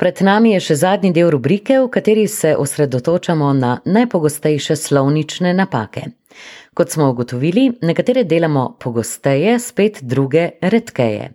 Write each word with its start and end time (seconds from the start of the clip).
Pred 0.00 0.22
nami 0.24 0.54
je 0.54 0.60
še 0.64 0.74
zadnji 0.80 1.10
del 1.12 1.28
rubrike, 1.28 1.74
v 1.76 1.88
kateri 1.92 2.22
se 2.24 2.54
osredotočamo 2.56 3.50
na 3.52 3.74
najpogostejše 3.84 4.72
slovnične 4.76 5.50
napake. 5.52 6.06
Kot 6.72 6.94
smo 6.94 7.10
ugotovili, 7.10 7.66
nekatere 7.84 8.22
delamo 8.24 8.78
pogosteje, 8.80 9.58
spet 9.60 9.98
druge 10.00 10.46
redkeje. 10.62 11.26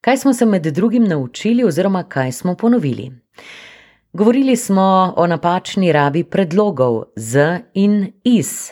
Kaj 0.00 0.16
smo 0.22 0.32
se 0.32 0.48
med 0.48 0.70
drugim 0.72 1.04
naučili 1.04 1.66
oziroma 1.68 2.06
kaj 2.08 2.32
smo 2.32 2.54
ponovili? 2.56 3.10
Govorili 4.12 4.56
smo 4.56 5.12
o 5.16 5.26
napačni 5.26 5.92
rabi 5.92 6.22
predlogov 6.24 7.02
z 7.16 7.58
in 7.74 8.06
iz. 8.24 8.70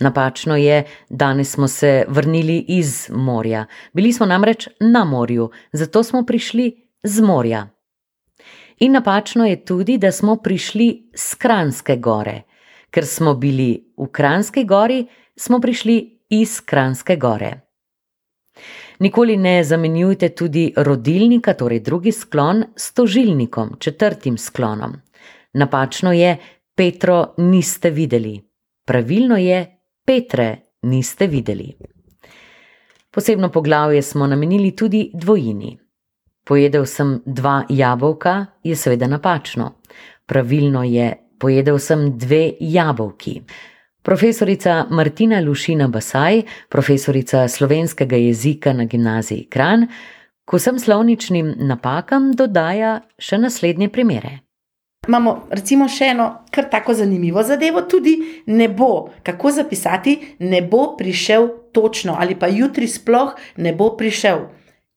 Napačno 0.00 0.56
je, 0.56 0.84
danes 1.10 1.50
smo 1.50 1.68
se 1.68 2.04
vrnili 2.08 2.60
iz 2.68 3.10
morja. 3.10 3.66
Bili 3.92 4.12
smo 4.12 4.26
namreč 4.26 4.68
na 4.80 5.04
morju, 5.04 5.50
zato 5.72 6.02
smo 6.02 6.22
prišli 6.22 6.70
z 7.02 7.20
morja. 7.20 7.66
In 8.80 8.92
napačno 8.92 9.46
je 9.46 9.64
tudi, 9.64 9.98
da 9.98 10.12
smo 10.12 10.36
prišli 10.36 11.10
z 11.14 11.34
Kranske 11.34 11.96
gore. 11.96 12.42
Ker 12.90 13.06
smo 13.06 13.34
bili 13.34 13.92
v 13.96 14.06
Kranski 14.12 14.64
gori, 14.64 15.06
smo 15.36 15.60
prišli 15.60 16.20
iz 16.30 16.60
Kranske 16.60 17.16
gore. 17.16 17.60
Nikoli 18.98 19.36
ne 19.36 19.64
zamenjujte 19.64 20.28
tudi 20.28 20.72
rodilnika, 20.76 21.54
torej 21.54 21.80
drugi 21.80 22.12
sklon, 22.12 22.64
s 22.76 22.94
tožilnikom, 22.94 23.76
četrtim 23.78 24.38
sklonom. 24.38 24.96
Napačno 25.52 26.12
je, 26.12 26.36
Petro 26.74 27.34
niste 27.38 27.90
videli. 27.90 28.40
Pravilno 28.86 29.36
je, 29.36 29.80
Petre 30.06 30.56
niste 30.82 31.26
videli. 31.26 31.74
Posebno 33.10 33.50
poglavje 33.50 34.02
smo 34.02 34.26
namenili 34.26 34.76
tudi 34.76 35.10
dvojini. 35.14 35.78
Pojedel 36.48 36.86
sem 36.86 37.18
dva 37.26 37.64
jabolka, 37.68 38.46
je 38.64 38.76
seveda 38.76 39.06
napačno. 39.06 39.74
Pravilno 40.26 40.80
je, 40.84 41.10
pojedel 41.38 41.78
sem 41.78 42.06
dve 42.18 42.52
jabolki. 42.60 43.42
Profesorica 44.02 44.86
Martina 44.90 45.40
Lušina 45.44 45.88
Basaj, 45.88 46.42
profesorica 46.68 47.48
slovenskega 47.48 48.16
jezika 48.16 48.72
na 48.72 48.84
gimnaziji 48.84 49.46
Kran, 49.50 49.86
k 50.44 50.56
vsem 50.56 50.78
slovničnim 50.78 51.54
napakam 51.68 52.32
dodaja 52.32 53.00
še 53.18 53.38
naslednje 53.38 53.90
primere. 53.92 54.38
Imamo 55.08 55.34
recimo 55.50 55.84
še 55.88 56.14
eno 56.14 56.30
kar 56.50 56.70
tako 56.72 56.94
zanimivo 56.96 57.42
zadevo, 57.44 57.82
tudi 57.84 58.16
ne 58.46 58.68
bo, 58.68 59.10
kako 59.22 59.52
zapisati, 59.52 60.16
ne 60.38 60.62
bo 60.62 60.94
prišel 60.96 61.48
točno 61.72 62.16
ali 62.18 62.34
pa 62.34 62.48
jutri 62.48 62.88
sploh 62.88 63.36
ne 63.56 63.72
bo 63.76 63.92
prišel 63.96 64.48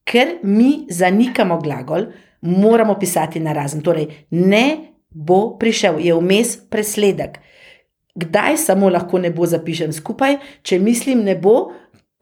ker 0.04 0.40
mi 0.44 0.86
zanikamo 0.90 1.60
glagol, 1.62 2.12
moramo 2.42 2.96
pisati 3.00 3.40
na 3.40 3.54
razen. 3.54 3.82
Torej, 3.82 4.08
ne 4.32 4.66
bo 5.10 5.58
prišel, 5.60 6.00
je 6.00 6.16
vmes 6.16 6.58
presledek. 6.70 7.40
Kdaj 8.16 8.58
samo 8.58 8.90
lahko 8.90 9.20
ne 9.20 9.32
bo 9.32 9.46
zapišen 9.48 9.94
skupaj, 9.94 10.38
če 10.64 10.80
mislim 10.80 11.24
ne 11.24 11.36
bo, 11.36 11.72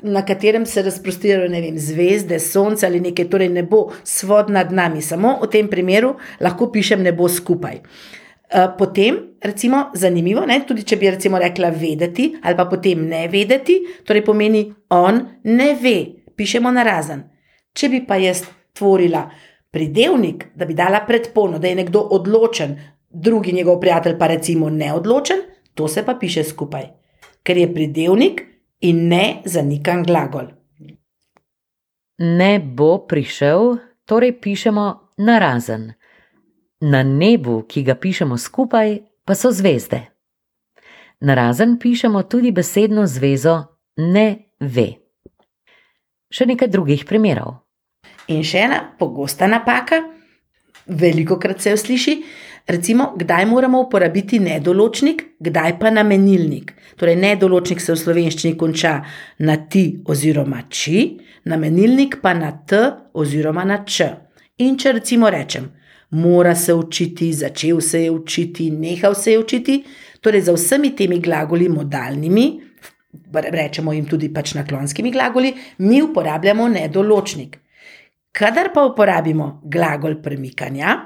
na 0.03 0.21
katerem 0.25 0.65
se 0.65 0.81
razprostirajo 0.81 1.49
zvezde, 1.75 2.39
sonce 2.39 2.85
ali 2.87 3.01
nekaj, 3.03 3.25
torej 3.29 3.49
ne 3.49 3.63
bo 3.63 3.89
svod 4.03 4.49
nad 4.49 4.71
nami, 4.71 5.01
samo 5.01 5.39
v 5.41 5.49
tem 5.51 5.67
primeru 5.67 6.13
lahko 6.39 6.69
pišem 6.71 7.03
ne 7.03 7.11
bo 7.11 7.27
skupaj. 7.27 7.81
Eh, 8.49 8.67
potem, 8.77 9.17
recimo, 9.41 9.91
zanimivo, 9.93 10.45
ne, 10.45 10.61
tudi 10.67 10.83
če 10.83 10.97
bi 10.97 11.09
recimo 11.09 11.37
rekla 11.37 11.69
vedeti, 11.69 12.31
ali 12.41 12.57
pa 12.57 12.65
potem 12.65 13.03
ne 13.09 13.27
vedeti, 13.29 13.75
torej 14.05 14.23
pomeni 14.25 14.63
on 14.89 15.19
ne 15.43 15.73
ve, 15.81 15.97
pišemo 16.35 16.71
na 16.71 16.83
razen. 16.83 17.21
Če 17.73 17.89
bi 17.89 18.01
pa 18.07 18.17
jaz 18.19 18.43
tvorila 18.77 19.25
pridevnik, 19.71 20.49
da 20.55 20.65
bi 20.65 20.73
dala 20.73 21.03
predpono, 21.07 21.59
da 21.59 21.67
je 21.67 21.75
nekdo 21.75 22.01
odločen, 22.17 22.77
drugi 23.09 23.53
njegov 23.53 23.79
prijatelj 23.79 24.17
pa 24.19 24.27
recimo 24.27 24.69
neodločen, 24.69 25.41
to 25.73 25.87
se 25.87 26.05
pa 26.05 26.15
piše 26.19 26.43
skupaj, 26.43 26.87
ker 27.43 27.57
je 27.57 27.73
pridevnik 27.73 28.41
in 28.81 29.07
ne 29.07 29.41
zanikan 29.45 30.03
glagol. 30.03 30.49
Ne 32.19 32.59
bo 32.59 32.97
prišel, 33.07 33.77
torej 34.05 34.39
pišemo 34.41 34.85
na 35.17 35.39
razen. 35.39 35.93
Na 36.81 37.03
nebu, 37.03 37.63
ki 37.67 37.83
ga 37.83 37.95
pišemo 37.95 38.37
skupaj, 38.37 38.97
pa 39.25 39.35
so 39.35 39.51
zvezde. 39.51 40.01
Na 41.19 41.35
razen 41.35 41.77
pišemo 41.79 42.23
tudi 42.23 42.51
besedno 42.51 43.05
zvezo 43.07 43.59
ne 43.97 44.55
ve 44.59 44.87
še 46.29 46.45
nekaj 46.49 46.69
drugih 46.69 47.05
primerov. 47.09 47.57
In 48.29 48.43
še 48.45 48.65
ena 48.67 48.79
pogosta 48.99 49.47
napaka, 49.49 50.03
veliko 50.87 51.39
krat 51.41 51.61
se 51.61 51.73
jo 51.73 51.79
sliši, 51.81 52.15
recimo, 52.69 53.13
kdaj 53.17 53.47
moramo 53.49 53.81
uporabiti 53.85 54.39
nedoločnik, 54.39 55.23
kdaj 55.41 55.77
pa 55.79 55.89
namenilnik. 55.93 56.75
Torej, 56.99 57.17
nedoločnik 57.17 57.81
se 57.81 57.93
v 57.93 58.01
slovenščini 58.03 58.57
konča 58.59 58.99
na 59.45 59.57
ti 59.65 59.83
oziroma 60.05 60.65
či, 60.69 61.07
namenilnik 61.49 62.19
pa 62.21 62.35
na 62.37 62.51
t 62.53 62.79
oziroma 63.17 63.65
na 63.65 63.81
č. 63.85 64.09
In 64.61 64.77
če 64.77 64.97
recimo 64.99 65.29
rečem, 65.31 65.69
mora 66.19 66.53
se 66.55 66.73
učiti, 66.75 67.31
začel 67.33 67.81
se 67.81 68.03
je 68.03 68.11
učiti, 68.11 68.69
nehal 68.71 69.15
se 69.15 69.33
je 69.33 69.41
učiti, 69.41 69.83
torej 70.21 70.45
za 70.49 70.53
vsemi 70.57 70.93
temi 70.97 71.21
glagoli 71.23 71.69
modalnimi 71.69 72.49
rečemo 73.33 73.93
jim 73.93 74.05
tudi 74.05 74.29
pač 74.33 74.53
naklonskimi 74.53 75.11
glagoli, 75.11 75.53
mi 75.77 76.01
uporabljamo 76.01 76.67
nedoločnik. 76.69 77.57
Kadar 78.31 78.71
pa 78.73 78.85
uporabimo 78.85 79.61
glagol 79.63 80.21
premikanja, 80.21 80.97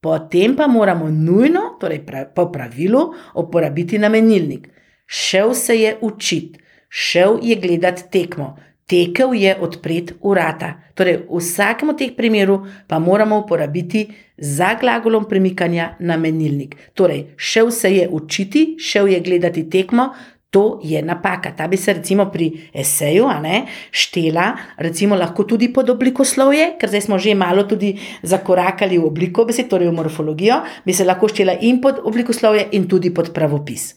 potem 0.00 0.56
pa 0.56 0.66
moramo 0.66 1.10
nujno, 1.10 1.76
torej 1.80 2.02
po 2.34 2.50
pravilu, 2.52 3.12
uporabiti 3.34 3.98
namenilnik. 3.98 4.68
Šel 5.06 5.54
se 5.54 5.76
je 5.80 5.96
učiti, 6.00 6.58
šel 6.88 7.38
je 7.42 7.56
gledati 7.56 8.02
tekmo, 8.10 8.56
tekel 8.86 9.34
je 9.34 9.54
odpreti 9.60 10.14
urata. 10.20 10.74
Torej, 10.94 11.22
v 11.30 11.38
vsakem 11.38 11.94
od 11.94 11.98
teh 11.98 12.12
primerov 12.16 12.66
pa 12.88 12.98
moramo 12.98 13.38
uporabiti 13.44 14.08
za 14.36 14.74
glagolom 14.80 15.28
premikanja 15.28 15.96
namenilnik. 16.00 16.76
Torej, 16.94 17.32
šel 17.36 17.70
se 17.70 17.94
je 17.94 18.08
učiti, 18.08 18.76
šel 18.78 19.08
je 19.08 19.20
gledati 19.20 19.70
tekmo, 19.70 20.10
To 20.52 20.80
je 20.84 21.00
napaka. 21.02 21.54
Ta 21.56 21.66
bi 21.68 21.76
se 21.76 21.92
recimo 21.96 22.26
pri 22.28 22.50
eseju 22.74 23.24
ne, 23.40 23.64
štela, 23.90 24.52
recimo 24.76 25.16
lahko 25.16 25.46
tudi 25.48 25.70
pod 25.72 25.88
oblikoslovje, 25.90 26.74
ker 26.80 26.92
zdaj 26.92 27.06
smo 27.08 27.18
že 27.18 27.32
malo 27.34 27.64
tudi 27.64 27.94
zakorakali 28.22 28.98
v 28.98 29.06
obliko 29.08 29.46
besed, 29.48 29.70
torej 29.70 29.88
v 29.88 29.96
morfologijo, 29.96 30.60
bi 30.84 30.92
se 30.92 31.08
lahko 31.08 31.28
štela 31.28 31.56
in 31.60 31.80
pod 31.80 32.02
oblikoslovje 32.04 32.68
in 32.72 32.84
tudi 32.84 33.14
pod 33.14 33.32
pravopis. 33.32 33.94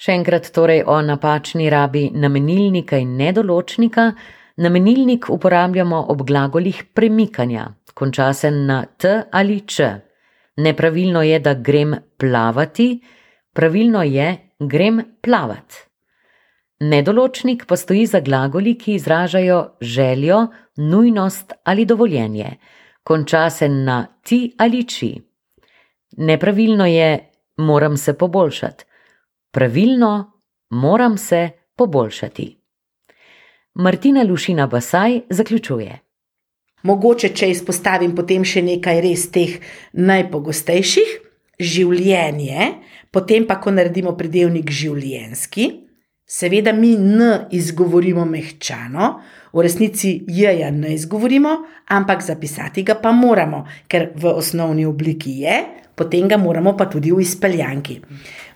Še 0.00 0.16
enkrat 0.16 0.48
torej 0.52 0.80
o 0.88 0.96
napačni 1.04 1.68
rabi 1.70 2.08
namenilnika 2.12 2.96
in 2.96 3.12
nedoločnika. 3.20 4.10
Namenilnik 4.56 5.28
uporabljamo 5.28 6.06
ob 6.08 6.24
glagolih 6.24 6.84
premikanja, 6.94 7.68
konča 7.92 8.32
se 8.32 8.50
na 8.50 8.86
t 8.96 9.12
ali 9.32 9.60
č. 9.68 9.92
Nepravilno 10.56 11.20
je, 11.22 11.38
da 11.40 11.52
grem 11.54 11.92
plavati, 12.16 12.94
pravilno 13.52 14.02
je, 14.02 14.45
grem 14.58 15.02
plavat. 15.20 15.74
Nedoločnik 16.80 17.64
pa 17.66 17.76
stoji 17.76 18.06
za 18.06 18.20
glagoli, 18.20 18.74
ki 18.78 18.94
izražajo 18.94 19.76
željo, 19.80 20.46
nujnost 20.76 21.52
ali 21.64 21.84
dovoljenje, 21.84 22.56
konča 23.02 23.50
se 23.50 23.68
na 23.68 24.06
ti 24.22 24.54
ali 24.58 24.88
či. 24.88 25.14
Nepravilno 26.16 26.86
je, 26.86 27.30
moram 27.56 27.96
se 27.96 28.18
poboljšati. 28.18 28.84
Pravilno, 29.50 30.32
moram 30.70 31.18
se 31.18 31.50
poboljšati. 31.76 32.60
Martina 33.74 34.22
Lušina 34.22 34.66
Basaj 34.66 35.20
zaključuje. 35.30 35.98
Mogoče, 36.82 37.28
če 37.28 37.50
izpostavim 37.50 38.14
potem 38.16 38.44
še 38.44 38.62
nekaj 38.62 39.00
res 39.00 39.30
teh 39.32 39.56
najpogostejših, 39.92 41.25
življenje, 41.60 42.70
potem 43.12 43.46
pa, 43.48 43.58
ko 43.62 43.72
naredimo 43.72 44.14
pridevnik 44.18 44.70
življenski, 44.70 45.68
seveda 46.26 46.74
mi 46.74 46.94
n 46.98 47.48
izgovorimo 47.54 48.26
mehčano, 48.26 49.20
v 49.56 49.64
resnici 49.64 50.18
j-ja 50.28 50.70
ne 50.74 50.92
izgovorimo, 50.96 51.54
ampak 51.94 52.22
zapisati 52.22 52.84
ga 52.84 52.98
pa 53.00 53.12
moramo, 53.14 53.64
ker 53.88 54.10
v 54.18 54.34
osnovni 54.36 54.84
obliki 54.84 55.38
je, 55.46 55.60
potem 55.96 56.28
ga 56.28 56.36
moramo 56.36 56.76
pa 56.76 56.90
tudi 56.92 57.14
v 57.14 57.22
izpeljanki. 57.24 58.00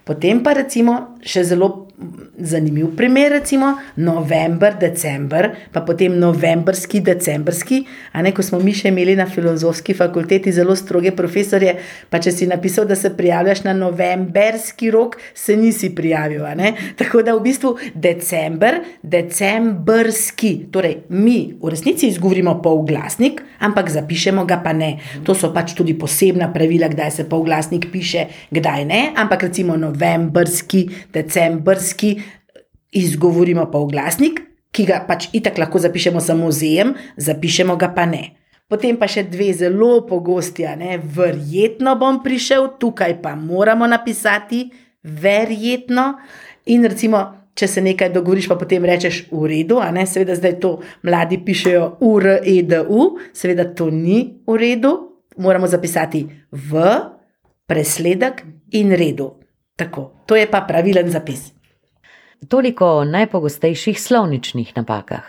Potem 0.04 0.42
pa 0.44 0.52
recimo 0.58 1.16
še 1.22 1.44
zelo 1.46 1.89
zanimiv 2.38 2.96
primer, 2.96 3.32
recimo 3.32 3.74
november, 3.96 4.74
december, 4.80 5.50
pa 5.72 5.80
potem 5.80 6.18
novembrski, 6.18 7.00
decembrski. 7.00 7.84
A 8.12 8.22
ne, 8.22 8.32
ko 8.32 8.42
smo 8.42 8.60
mi 8.60 8.72
še 8.76 8.88
imeli 8.88 9.16
na 9.18 9.26
filozofski 9.28 9.94
fakulteti 9.94 10.52
zelo 10.52 10.76
stroge 10.76 11.12
profesorje, 11.16 11.76
pa 12.10 12.20
če 12.22 12.32
si 12.32 12.48
napisal, 12.48 12.88
da 12.88 12.96
se 12.96 13.12
prijavljaš 13.16 13.64
na 13.66 13.74
novemberski 13.76 14.90
rok, 14.90 15.18
se 15.34 15.56
nisi 15.56 15.92
prijavil. 15.94 16.46
Tako 16.96 17.22
da 17.26 17.34
v 17.36 17.44
bistvu 17.44 17.74
december, 17.94 18.80
decembrski, 19.02 20.52
torej 20.72 21.02
mi 21.12 21.52
v 21.60 21.72
resnici 21.72 22.08
izgovorimo 22.08 22.56
polglasnik, 22.64 23.42
ampak 23.60 23.92
zapišemo 23.92 24.46
ga 24.48 24.60
pa 24.64 24.72
ne. 24.72 24.94
To 25.28 25.36
so 25.36 25.52
pač 25.52 25.74
tudi 25.76 25.92
posebna 25.98 26.48
pravila, 26.54 26.88
kdaj 26.88 27.12
se 27.18 27.28
polglasnik 27.28 27.90
piše, 27.92 28.26
kdaj 28.50 28.88
ne, 28.88 29.02
ampak 29.20 29.50
recimo 29.50 29.76
novembrski, 29.76 30.86
decembrski, 31.12 31.89
izgovorimo 32.92 33.66
polglasnik, 33.70 34.42
ki 34.70 34.86
ga 34.86 35.00
pač 35.06 35.28
itak 35.34 35.58
lahko 35.58 35.82
zapišemo 35.82 36.20
samo 36.22 36.50
z 36.54 36.66
ejem, 36.66 36.94
zapišemo 37.16 37.76
ga 37.76 37.90
pa 37.94 38.06
ne. 38.06 38.36
Potem 38.70 38.94
pa 38.94 39.08
še 39.10 39.24
dve 39.26 39.50
zelo 39.56 40.04
pogosti, 40.06 40.62
ne, 40.78 40.94
verjetno 41.02 41.96
bom 41.98 42.20
prišel, 42.22 42.78
tukaj 42.78 43.18
pa 43.22 43.34
moramo 43.34 43.88
napisati, 43.90 44.68
verjetno. 45.02 46.20
In 46.70 46.86
recimo, 46.86 47.24
če 47.58 47.66
se 47.66 47.82
nekaj 47.82 48.12
dogovoriš, 48.14 48.46
pa 48.46 48.54
potem 48.60 48.86
rečeš 48.86 49.24
v 49.32 49.50
redu, 49.50 49.80
a 49.82 49.90
ne, 49.90 50.06
seveda 50.06 50.38
zdaj 50.38 50.60
to 50.62 50.76
mladi 51.02 51.40
pišejo 51.42 51.98
U-R-E-D-U, 51.98 53.06
seveda 53.34 53.66
to 53.74 53.90
ni 53.90 54.22
v 54.46 54.58
redu, 54.60 54.94
moramo 55.42 55.66
zapisati 55.66 56.22
v, 56.54 56.86
presledek 57.66 58.44
in 58.78 58.94
redu. 58.94 59.32
Tako, 59.74 60.26
to 60.30 60.38
je 60.38 60.46
pa 60.46 60.62
pravilen 60.68 61.10
zapis. 61.10 61.50
Toliko 62.48 62.86
o 62.86 63.04
najpogostejših 63.04 64.00
slovničnih 64.00 64.72
napakah. 64.76 65.24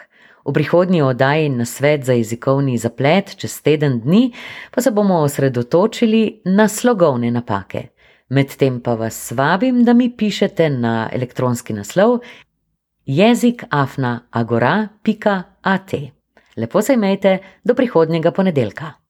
V 0.46 0.54
prihodnji 0.54 1.02
oddaji 1.02 1.50
na 1.50 1.66
svet 1.66 2.04
za 2.04 2.14
jezikovni 2.14 2.78
zaplet 2.78 3.36
čez 3.38 3.62
teden 3.62 4.00
dni 4.00 4.32
pa 4.72 4.82
se 4.82 4.92
bomo 4.92 5.20
osredotočili 5.20 6.42
na 6.46 6.68
slogovne 6.68 7.32
napake. 7.32 7.88
Medtem 8.30 8.82
pa 8.82 8.94
vas 8.94 9.32
vabim, 9.32 9.84
da 9.84 9.94
mi 9.94 10.18
pišete 10.18 10.70
na 10.70 11.10
elektronski 11.14 11.74
naslov 11.74 12.20
jezikafnaagora.at. 13.06 15.94
Lepo 16.58 16.82
se 16.82 16.94
imejte 16.94 17.38
do 17.64 17.76
prihodnjega 17.76 18.32
ponedeljka. 18.32 19.01